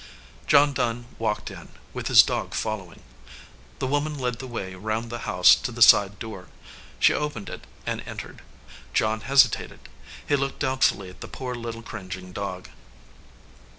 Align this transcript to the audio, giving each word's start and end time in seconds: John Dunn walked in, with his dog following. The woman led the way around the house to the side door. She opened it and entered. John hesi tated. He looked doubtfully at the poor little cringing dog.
John 0.47 0.73
Dunn 0.73 1.05
walked 1.19 1.51
in, 1.51 1.69
with 1.93 2.07
his 2.07 2.23
dog 2.23 2.55
following. 2.55 3.03
The 3.77 3.85
woman 3.85 4.17
led 4.17 4.39
the 4.39 4.47
way 4.47 4.73
around 4.73 5.11
the 5.11 5.19
house 5.29 5.53
to 5.57 5.71
the 5.71 5.83
side 5.83 6.17
door. 6.17 6.47
She 6.99 7.13
opened 7.13 7.49
it 7.49 7.67
and 7.85 8.01
entered. 8.07 8.41
John 8.95 9.21
hesi 9.21 9.49
tated. 9.49 9.77
He 10.27 10.35
looked 10.35 10.57
doubtfully 10.57 11.11
at 11.11 11.21
the 11.21 11.27
poor 11.27 11.53
little 11.53 11.83
cringing 11.83 12.31
dog. 12.33 12.69